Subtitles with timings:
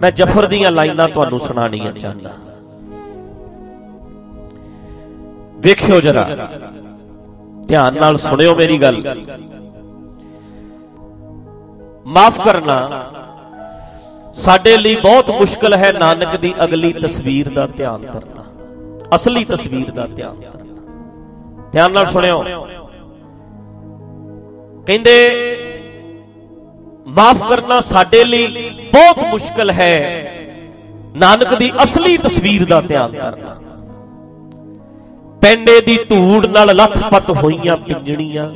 [0.00, 2.30] ਮੈਂ ਜਫਰ ਦੀਆਂ ਲਾਈਨਾਂ ਤੁਹਾਨੂੰ ਸੁਣਾਣੀਆਂ ਚਾਹੁੰਦਾ।
[5.58, 6.24] ਵੇਖਿਓ ਜਰਾ,
[7.68, 9.02] ਧਿਆਨ ਨਾਲ ਸੁਣਿਓ ਮੇਰੀ ਗੱਲ।
[12.06, 12.76] ਮਾਫ ਕਰਨਾ,
[14.34, 18.44] ਸਾਡੇ ਲਈ ਬਹੁਤ ਮੁਸ਼ਕਲ ਹੈ ਨਾਨਕ ਦੀ ਅਗਲੀ ਤਸਵੀਰ ਦਾ ਧਿਆਨ ਕਰਨਾ
[19.14, 22.42] ਅਸਲੀ ਤਸਵੀਰ ਦਾ ਧਿਆਨ ਕਰਨਾ ਧਿਆਨ ਨਾਲ ਸੁਣਿਓ।
[24.86, 25.14] ਕਹਿੰਦੇ
[27.10, 30.32] ਮਾਫ ਕਰਨਾ ਸਾਡੇ ਲਈ ਬਹੁਤ ਮੁਸ਼ਕਲ ਹੈ।
[31.16, 33.54] ਨਾਨਕ ਦੀ ਅਸਲੀ ਤਸਵੀਰ ਦਾ ਧਿਆਨ ਕਰਨਾ।
[35.42, 38.50] ਪੈਂਡੇ ਦੀ ਧੂੜ ਨਾਲ ਲੱਥਪੱਤ ਹੋਈਆਂ ਪਿੰਜਣੀਆਂ।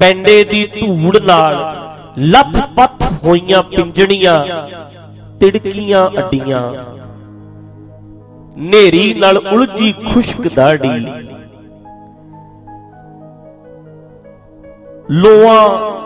[0.00, 1.76] ਪੈਂਡੇ ਦੀ ਧੂੜ ਨਾਲ
[2.18, 4.46] ਲੱਥਪੱਤ ਹੋਈਆਂ ਪਿੰਜਣੀਆਂ,
[5.40, 6.72] ਤਿੜਕੀਆਂ ਅੱਡੀਆਂ।
[8.58, 11.06] ਨੇਰੀ ਨਾਲ ਉਲਝੀ ਖੁਸ਼ਕ ਦਾੜੀ।
[15.10, 15.98] ਲੋਆਂ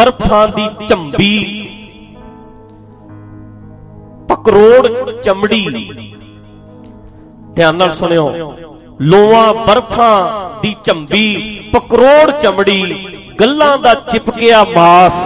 [0.00, 1.36] ਬਰਫਾਂ ਦੀ ਝੰਬੀ
[4.28, 5.90] ਪਕਰੋੜ ਚਮੜੀ।
[7.56, 8.54] ਧਿਆਨ ਨਾਲ ਸੁਣਿਓ
[9.00, 10.14] ਲੋਆਂ ਬਰਫਾਂ
[10.62, 11.26] ਦੀ ਝੰਬੀ
[11.72, 12.80] ਪਕਰੋੜ ਚਮੜੀ,
[13.40, 15.20] ਗੱਲਾਂ ਦਾ ਚਿਪਕਿਆ ਮਾਸ।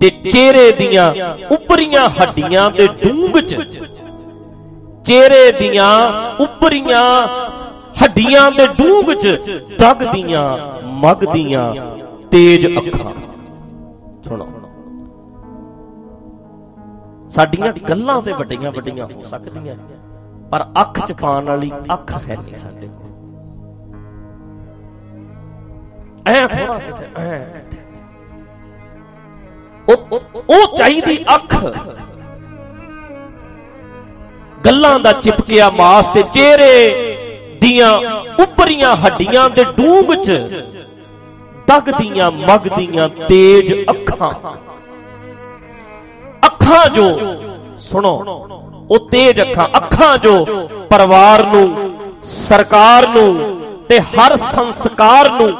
[0.00, 1.12] ਤੇ ਚਿਹਰੇ ਦੀਆਂ
[1.50, 3.54] ਉੱਪਰੀਆਂ ਹੱਡੀਆਂ ਦੇ ਡੂੰਘ 'ਚ,
[5.04, 5.92] ਚਿਹਰੇ ਦੀਆਂ
[6.40, 7.04] ਉੱਪਰੀਆਂ
[8.02, 9.38] ਹੱਡੀਆਂ ਦੇ ਡੂੰਘ 'ਚ,
[9.80, 10.48] ਦਗਦੀਆਂ,
[11.02, 11.72] ਮਗਦੀਆਂ
[12.30, 13.12] ਤੇਜ ਅੱਖਾਂ
[14.24, 14.46] ਸੁਣੋ।
[17.28, 19.74] ਸਾਡੀਆਂ ਗੱਲਾਂ ਤੇ ਵੱਡੀਆਂ ਵੱਡੀਆਂ ਹੋ ਸਕਦੀਆਂ
[20.50, 23.06] ਪਰ ਅੱਖ ਚ ਪਾਣ ਵਾਲੀ ਅੱਖ ਹੈ ਨਹੀਂ ਸਾਡੇ ਕੋਲ।
[26.26, 27.82] ਐ ਥੋੜਾ ਕਿਤੇ, ਐ ਕਿਤੇ।
[29.88, 29.98] ਉਹ
[30.48, 31.54] ਉਹ ਚਾਹੀਦੀ ਅੱਖ।
[34.64, 36.74] ਗੱਲਾਂ ਦਾ ਚਿਪਕਿਆ ਮਾਸ ਤੇ ਚਿਹਰੇ
[37.60, 37.90] ਦੀਆਂ
[38.42, 40.30] ਉੱਪਰੀਆਂ ਹੱਡੀਆਂ ਦੇ ਡੂੰਘ ਚ
[41.68, 44.30] ਦਗਦੀਆਂ ਮਗਦੀਆਂ ਤੇਜ ਅੱਖਾਂ।
[46.46, 47.06] ਅੱਖਾਂ ਜੋ,
[47.78, 48.14] ਸੁਣੋ,
[48.90, 50.44] ਉਹ ਤੇਜ ਅੱਖਾਂ। ਅੱਖਾਂ ਜੋ
[50.90, 55.50] ਪਰਿਵਾਰ ਨੂੰ, ਸਰਕਾਰ ਨੂੰ ਤੇ ਹਰ ਸੰਸਕਾਰ ਨੂੰ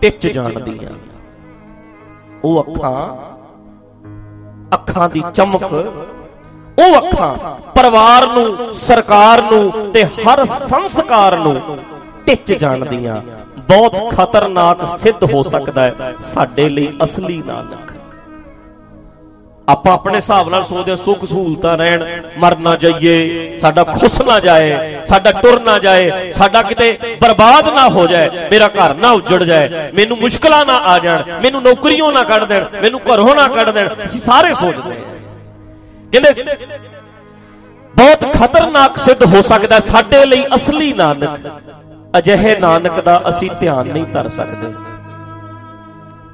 [0.00, 0.90] ਟਿੱਚ ਜਾਣਦੀਆਂ।
[2.44, 3.32] ਉਹ ਅੱਖਾਂ
[4.74, 5.72] ਅੱਖਾਂ ਦੀ ਚਮਕ,
[6.78, 7.34] ਉਹ ਅੱਖਾਂ
[7.70, 11.78] ਪਰਿਵਾਰ ਨੂੰ, ਸਰਕਾਰ ਨੂੰ ਤੇ ਹਰ ਸੰਸਕਾਰ ਨੂੰ
[12.26, 13.20] ਟਿੱਚ ਜਾਣਦੀਆਂ
[13.68, 17.90] ਬਹੁਤ ਖਤਰਨਾਕ ਸਿੱਧ ਹੋ ਸਕਦਾ ਹੈ। ਸਾਡੇ ਲਈ ਅਸਲੀ ਨਾਨਕ।
[19.68, 22.04] ਆਪਾਂ ਆਪਣੇ ਹਿਸਾਬ ਨਾਲ ਸੋਚਦੇ ਸੁੱਖ ਸਹੂਲਤਾਂ ਰਹਿਣ
[22.38, 26.90] ਮਰ ਨਾ ਜਾਈਏ ਸਾਡਾ ਖੁੱਸ ਨਾ ਜਾਏ ਸਾਡਾ ਟੁਰ ਨਾ ਜਾਏ ਸਾਡਾ ਕਿਤੇ
[27.22, 31.62] ਬਰਬਾਦ ਨਾ ਹੋ ਜਾਏ ਮੇਰਾ ਘਰ ਨਾ ਉਜੜ ਜਾਏ ਮੈਨੂੰ ਮੁਸ਼ਕਲਾਂ ਨਾ ਆ ਜਾਣ ਮੈਨੂੰ
[31.62, 35.20] ਨੌਕਰੀਆਂ ਨਾ ਕੱਢ ਦੇਣ ਮੈਨੂੰ ਘਰੋਂ ਨਾ ਕੱਢ ਦੇਣ ਅਸੀਂ ਸਾਰੇ ਸੋਚਦੇ ਹਾਂ।
[36.12, 36.56] ਕਹਿੰਦੇ
[37.94, 41.46] ਬਹੁਤ ਖਤਰਨਾਕ ਸਿੱਧ ਹੋ ਸਕਦਾ ਸਾਡੇ ਲਈ ਅਸਲੀ ਨਾਨਕ।
[42.18, 44.72] ਅਜਿਹੇ ਨਾਨਕ ਦਾ ਅਸੀਂ ਧਿਆਨ ਨਹੀਂ ਧਰ ਸਕਦੇ।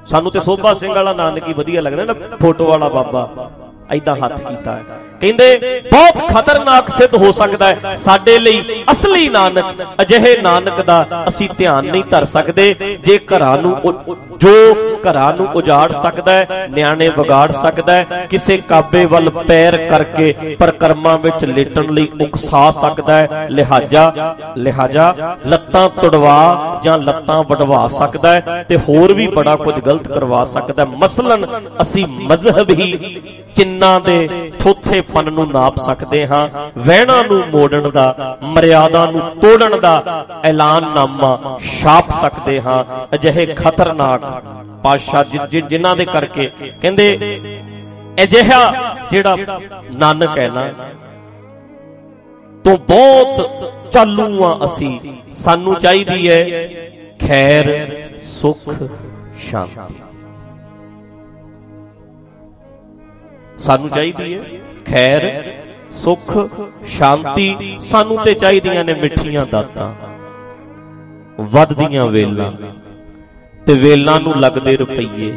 [0.06, 3.50] ਸਾਨੂੰ ਤੇ ਸੋਭਾ ਸਿੰਘ ਵਾਲਾ ਨਾਨਕ ਹੀ ਵਧੀਆ ਲੱਗਦਾ ਨਾ, ਫੋਟੋ ਵਾਲਾ ਬਾਬਾ।
[3.90, 4.82] ਐਦਾਂ ਹੱਥ ਕੀਤਾ ਹੈ।
[5.20, 9.64] ਕਹਿੰਦੇ ਬਹੁਤ ਖਤਰਨਾਕ ਸਿੱਧ ਹੋ ਸਕਦਾ ਹੈ। ਸਾਡੇ ਲਈ ਅਸਲੀ ਨਾਨਕ
[10.02, 13.74] ਅਜਿਹੇ ਨਾਨਕ ਦਾ ਅਸੀਂ ਧਿਆਨ ਨਹੀਂ ਧਰ ਸਕਦੇ। ਜੇ ਘਰਾਂ ਨੂੰ
[14.40, 14.50] ਜੋ
[15.06, 21.16] ਘਰਾਂ ਨੂੰ ਉਜਾੜ ਸਕਦਾ ਹੈ ਨਿਆਣੇ ਵਿਗਾੜ ਸਕਦਾ ਹੈ ਕਿਸੇ ਕਾਬੇ ਵੱਲ ਪੈਰ ਕਰਕੇ ਪਰਕਰਮਾਂ
[21.18, 25.14] ਵਿੱਚ ਲੇਟਣ ਲਈ ਉਕਸਾ ਸਕਦਾ ਹੈ ਲਿਹਾਜ਼ਾ ਲਿਹਾਜ਼ਾ
[25.46, 30.82] ਲੱਤਾਂ ਤੁੜਵਾ ਜਾਂ ਲੱਤਾਂ ਵਡਵਾ ਸਕਦਾ ਹੈ ਤੇ ਹੋਰ ਵੀ ਬੜਾ ਕੁਝ ਗਲਤ ਕਰਵਾ ਸਕਦਾ
[30.82, 31.46] ਹੈ। ਮਸਲਨ
[31.82, 33.20] ਅਸੀਂ ਮਜ਼ਹਬ ਹੀ
[33.58, 34.28] ਚਿੰਨਾਂ ਦੇ
[34.60, 36.48] ਥੋਥੇ ਪਨ ਨੂੰ ਨਾਪ ਸਕਦੇ ਹਾਂ,
[36.78, 44.26] ਵਹਿਣਾ ਨੂੰ ਮੋੜਨ ਦਾ, ਮਰਿਆਦਾ ਨੂੰ ਤੋੜਨ ਦਾ ਐਲਾਨਨਾਮਾ ਛਾਪ ਸਕਦੇ ਹਾਂ। ਅਜਿਹੇ ਖਤਰਨਾਕ
[44.82, 46.50] ਪਾਸ਼ਾ ਜਿਨ੍ਹਾਂ ਦੇ ਕਰਕੇ
[46.82, 47.08] ਕਹਿੰਦੇ,
[48.22, 48.60] ਅਜਿਹਾ
[49.10, 49.36] ਜਿਹੜਾ
[49.92, 50.66] ਨਾਨਕ ਹੈ ਨਾ,
[52.64, 54.98] ਤੋਂ ਬਹੁਤ ਚਾਲੂ ਆ ਅਸੀਂ,
[55.34, 56.42] ਸਾਨੂੰ ਚਾਹੀਦੀ ਹੈ
[57.20, 57.70] ਖੈਰ,
[58.28, 58.68] ਸੁਖ,
[59.40, 60.07] ਸ਼ਾਂਤੀ।
[63.58, 64.44] ਸਾਨੂੰ ਚਾਹੀਦੀ ਹੈ।
[64.88, 65.52] ਖੈਰ
[65.92, 66.36] ਸੁਖ
[66.86, 69.92] ਸ਼ਾਂਤੀ ਸਾਨੂੰ ਤੇ ਚਾਹੀਦੀਆਂ ਨੇ ਮਿੱਠੀਆਂ ਦਾਤਾਂ।
[71.42, 72.52] ਵੱਧਦੀਆਂ ਵੇਲਾਂ
[73.66, 75.34] ਤੇ ਵੇਲਾਂ ਨੂੰ ਲੱਗਦੇ ਰੁਪਈਏ।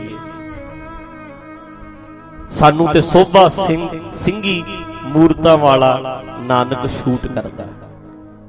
[2.51, 4.63] ਸਾਨੂੰ ਤੇ ਸੋਭਾ ਸਿੰਘ ਸਿੰਘੀ
[5.03, 7.65] ਮੂਰਤਾਂ ਵਾਲਾ ਨਾਨਕ ਸ਼ੂਟ ਕਰਦਾ।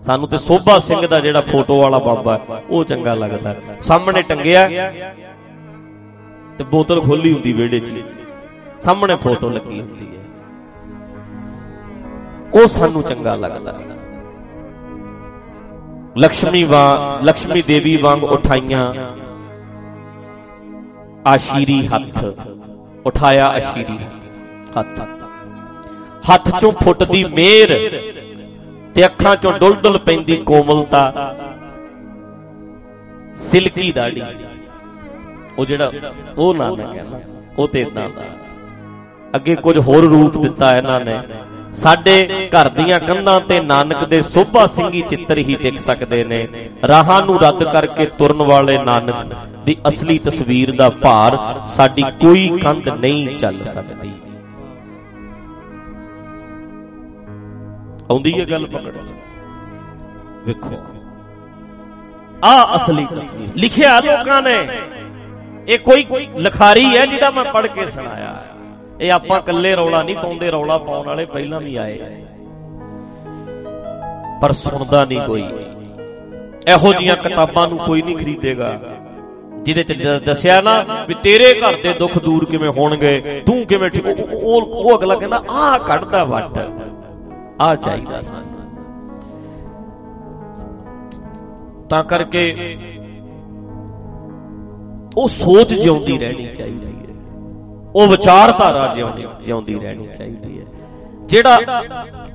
[0.02, 4.68] ਸਾਨੂੰ ਤੇ ਸੋਭਾ ਸਿੰਘ ਦਾ ਜਿਹੜਾ ਫੋਟੋ ਵਾਲਾ ਬਾਬਾ ਉਹ ਚੰਗਾ ਲੱਗਦਾ। ਸਾਹਮਣੇ ਟੰਗਿਆ।
[6.58, 7.92] ਤੇ ਬੋਤਲ ਖੋਲੀ ਹੁੰਦੀ ਵਿਹੜੇ 'ਚ।
[8.82, 10.22] ਸਾਹਮਣੇ ਫੋਟੋ ਲੱਗੀ ਹੁੰਦੀ ਹੈ।
[12.54, 13.96] ਉਹ ਸਾਨੂੰ ਚੰਗਾ ਲੱਗਦਾ ਹੈ।
[16.18, 16.82] ਲక్ష్ਮੀ ਵਾ
[17.24, 18.82] ਲక్ష్ਮੀ ਦੇਵੀ ਵਾਂਗ ਉਠਾਈਆਂ
[21.26, 22.24] ਆਸ਼ੀਰੀ ਹੱਥ।
[23.06, 23.98] ਉਠਾਇਆ ਆਸ਼ੀਰੀ
[24.78, 25.00] ਹੱਥ।
[26.34, 27.68] ਹੱਥ ਚੋਂ ਫੁੱਟਦੀ ਮੇਰ
[28.94, 31.34] ਤੇ ਅੱਖਾਂ ਚੋਂ ਡੁਲਡੁਲ ਪੈਂਦੀ ਕੋਮਲਤਾ।
[33.34, 34.22] ਸਿਲਕੀ ਦਾੜੀ।
[35.58, 35.92] ਉਹ ਜਿਹੜਾ
[36.38, 37.20] ਉਹ ਨਾਮ ਹੈ ਕਹਿੰਦਾ,
[37.58, 38.22] ਉਹ ਤੇ ਇਦਾਂ ਦਾ।
[39.36, 41.20] ਅੱਗੇ ਕੁਝ ਹੋਰ ਰੂਪ ਦਿੱਤਾ ਇਹਨਾਂ ਨੇ।
[41.72, 47.22] ਸਾਡੇ ਘਰ ਦੀਆਂ ਕੰਧਾਂ ਤੇ ਨਾਨਕ ਦੇ ਸੋਭਾ ਸਿੰਘੀ ਚਿੱਤਰ ਹੀ ਟਿਕ ਸਕਦੇ ਨੇ। ਰਾਹਾਂ
[47.26, 53.38] ਨੂੰ ਰੱਦ ਕਰਕੇ ਤੁਰਨ ਵਾਲੇ ਨਾਨਕ ਦੀ ਅਸਲੀ ਤਸਵੀਰ ਦਾ ਭਾਰ ਸਾਡੀ ਕੋਈ ਕੰਧ ਨਹੀਂ
[53.38, 54.12] ਚੱਲ ਸਕਦੀ।
[58.10, 58.92] ਆਉਂਦੀ ਹੈ ਗੱਲ ਪਕੜ
[60.46, 60.76] ਵੇਖੋ।
[62.44, 64.68] ਆ ਅਸਲੀ ਤਸਵੀਰ। ਲਿਖਿਆ ਲੋਕਾਂ ਨੇ।
[65.68, 66.04] ਇਹ ਕੋਈ
[66.38, 68.44] ਲਖਾਰੀ ਹੈ ਜਿਹਦਾ ਮੈਂ ਪੜ੍ਹ ਕੇ ਸੁਣਾਇਆ।
[69.02, 71.98] ਇਹ ਆਪਾਂ ਇਕੱਲੇ ਰੌਲਾ ਨਹੀਂ ਪਾਉਂਦੇ, ਰੌਲਾ ਪਾਉਣ ਵਾਲੇ ਪਹਿਲਾਂ ਵੀ ਆਏ।
[74.42, 75.42] ਪਰ ਸੁਣਦਾ ਨਹੀਂ ਕੋਈ।
[76.68, 78.80] ਇਹੋ ਜੀਆਂ ਕਿਤਾਬਾਂ ਨੂੰ ਕੋਈ ਨਹੀਂ ਖਰੀਦੇਗਾ,
[79.62, 79.92] ਜਿਹਦੇ ਚ
[80.26, 80.74] ਦੱਸਿਆ ਨਾ
[81.08, 83.90] ਵੀ ਤੇਰੇ ਘਰ ਦੇ ਦੁੱਖ ਦੂਰ ਕਿਵੇਂ ਹੋਣਗੇ, ਤੂੰ ਕਿਵੇਂ
[84.32, 86.58] ਉਹ ਉਹ ਅਗਲਾ ਕਹਿੰਦਾ, ਆਹ ਕੱਢਦਾ ਵੱਟ।
[87.60, 88.50] ਆ ਚਾਹੀਦਾ ਸਾਨੂੰ
[91.88, 92.42] ਤਾਂ ਕਰਕੇ
[95.16, 97.11] ਉਹ ਸੋਚ ਜਿਉਂਦੀ ਰਹਿਣੀ ਚਾਹੀਦੀ ਹੈ।
[97.94, 100.64] ਉਹ ਵਿਚਾਰਧਾਰਾ ਜਿਉਂਦੀ ਜਿਉਂਦੀ ਰਹਿਣੀ ਚਾਹੀਦੀ ਹੈ।
[101.26, 101.58] ਜਿਹੜਾ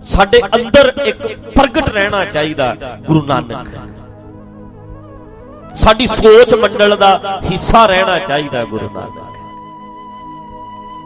[0.04, 2.75] ਸਾਡੇ ਅੰਦਰ ਇੱਕ ਪ੍ਰਗਟ ਰਹਿਣਾ ਚਾਹੀਦਾ
[3.07, 3.68] ਗੁਰੂ ਨਾਨਕ।
[5.75, 9.25] ਸਾਡੀ ਸੋਚ ਮੰਡਲ ਦਾ ਹਿੱਸਾ ਰਹਿਣਾ ਚਾਹੀਦਾ ਗੁਰੂ ਨਾਨਕ।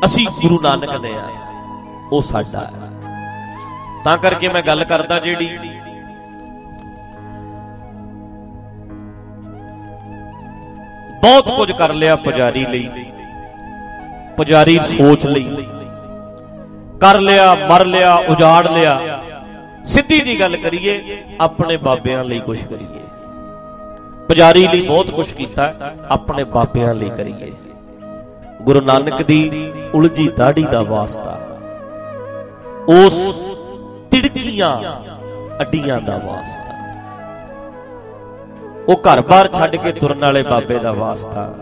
[0.05, 1.29] ਅਸੀਂ ਗੁਰੂ ਨਾਨਕ ਦੇ ਆ
[2.11, 2.89] ਉਹ ਸਾਡਾ ਹੈ।
[4.03, 5.49] ਤਾਂ ਕਰਕੇ ਮੈਂ ਗੱਲ ਕਰਦਾ ਜਿਹੜੀ
[11.21, 12.89] ਬਹੁਤ ਕੁਝ ਕਰ ਲਿਆ ਪੁਜਾਰੀ ਲਈ।
[14.37, 15.67] ਪੁਜਾਰੀ ਸੋਚ ਲਈ।
[17.01, 19.19] ਕਰ ਲਿਆ, ਮਰ ਲਿਆ, ਉਜਾੜ ਲਿਆ।
[19.85, 22.99] ਸਿੱਧੀ ਜੀ ਗੱਲ ਕਰੀਏ, ਆਪਣੇ ਬਾਬਿਆਂ ਲਈ ਕੁਝ ਕਰੀਏ।
[24.27, 25.73] ਪੁਜਾਰੀ ਲਈ ਬਹੁਤ ਕੁਝ ਕੀਤਾ,
[26.09, 27.51] ਆਪਣੇ ਬਾਬਿਆਂ ਲਈ ਕਰੀਏ।
[28.61, 31.47] ਗੁਰੂ ਨਾਨਕ ਦੀ ਉਲਝੀ ਦਾੜੀ ਦਾ ਵਾਸਤਾ।
[32.87, 33.35] ਉਸ
[34.11, 34.77] ਤਿੜਕੀਆਂ
[35.61, 36.71] ਅੱਡੀਆਂ ਦਾ ਵਾਸਤਾ।
[38.87, 41.53] ਉਹ ਘਰ-ਬਾਰ ਛੱਡ ਕੇ ਤੁਰਨ ਵਾਲੇ ਬਾਬੇ ਦਾ ਵਾਸਤਾ।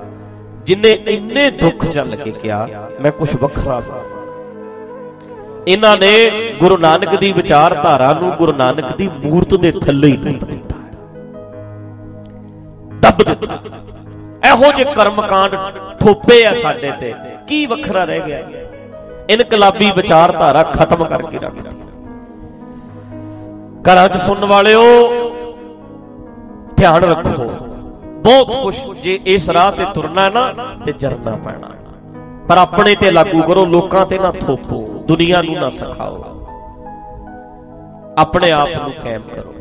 [0.69, 3.81] ਜਿਨੇ ਇੰਨੇ ਦੁੱਖ ਚੱਲ ਕੇ ਕਿਹਾ ਮੈਂ ਕੁਝ ਵੱਖਰਾ
[5.67, 6.29] ਇਹਨਾਂ ਨੇ
[6.59, 10.75] ਗੁਰੂ ਨਾਨਕ ਦੀ ਵਿਚਾਰਧਾਰਾ ਨੂੰ ਗੁਰੂ ਨਾਨਕ ਦੀ ਮੂਰਤ ਦੇ ਥੱਲੇ ਹੀ ਦੱਬ ਦਿੱਤਾ।
[12.99, 13.53] ਦੱਬ ਦਿੱਤਾ।
[14.49, 15.55] ਇਹੋ ਜਿਹੇ ਕਰਮਕਾਂਡ
[15.99, 17.13] ਥੋਪੇ ਆ ਸਾਡੇ ਤੇ।
[17.47, 18.39] ਕੀ ਵੱਖਰਾ ਰਹਿ ਗਿਆ?
[19.29, 21.77] ਇਨਕਲਾਬੀ ਵਿਚਾਰਧਾਰਾ ਖਤਮ ਕਰਕੇ ਰੱਖ ਦਿੱਤੀ।
[23.83, 25.09] ਘਰਾਂ 'ਚ ਸੁਣਨ ਵਾਲਿਓ,
[26.77, 27.51] ਧਿਆਨ ਰੱਖੋ।
[28.23, 30.53] ਬਹੁਤ ਖੁਸ਼ ਜੇ ਇਸ ਰਾਹ ਤੇ ਤੁਰਨਾ ਹੈ ਨਾ
[30.85, 31.69] ਤੇ ਜਰਨਾ ਪੈਣਾ।
[32.49, 36.25] ਪਰ ਆਪਣੇ ਤੇ ਲਾਗੂ ਕਰੋ, ਲੋਕਾਂ ਤੇ ਨਾ ਥੋਪੋ, ਦੁਨੀਆ ਨੂੰ ਨਾ ਸਿਖਾਓ।
[38.17, 39.53] ਆਪਣੇ ਆਪ ਨੂੰ ਕਾਇਮ ਕਰੋ।